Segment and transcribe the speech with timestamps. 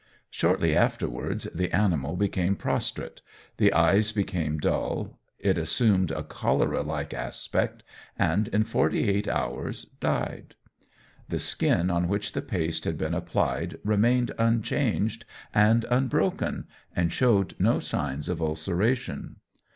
[0.31, 3.21] Shortly afterwards the animal became prostrate,
[3.57, 7.83] the eyes became dull, it assumed a cholera like aspect,
[8.17, 10.55] and in forty eight hours died.
[11.29, 16.65] The skin on which the paste had been applied remained unchanged and unbroken,
[16.95, 19.35] and showed no sign of ulceration.